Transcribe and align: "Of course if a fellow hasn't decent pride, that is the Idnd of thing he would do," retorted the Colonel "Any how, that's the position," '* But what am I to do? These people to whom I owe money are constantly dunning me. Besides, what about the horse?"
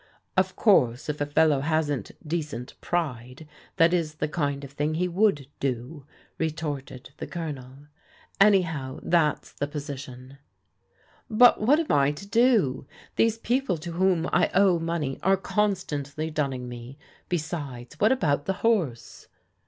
"Of 0.35 0.55
course 0.55 1.09
if 1.09 1.21
a 1.21 1.27
fellow 1.27 1.59
hasn't 1.59 2.09
decent 2.27 2.73
pride, 2.81 3.47
that 3.75 3.93
is 3.93 4.15
the 4.15 4.27
Idnd 4.27 4.63
of 4.63 4.71
thing 4.71 4.95
he 4.95 5.07
would 5.07 5.45
do," 5.59 6.07
retorted 6.39 7.11
the 7.17 7.27
Colonel 7.27 7.85
"Any 8.39 8.63
how, 8.63 8.99
that's 9.03 9.53
the 9.53 9.67
position," 9.67 10.39
'* 10.83 11.05
But 11.29 11.61
what 11.61 11.79
am 11.79 11.91
I 11.91 12.13
to 12.13 12.25
do? 12.25 12.87
These 13.15 13.37
people 13.37 13.77
to 13.77 13.91
whom 13.91 14.27
I 14.33 14.49
owe 14.55 14.79
money 14.79 15.19
are 15.21 15.37
constantly 15.37 16.31
dunning 16.31 16.67
me. 16.67 16.97
Besides, 17.29 17.99
what 17.99 18.11
about 18.11 18.45
the 18.47 18.53
horse?" 18.65 19.27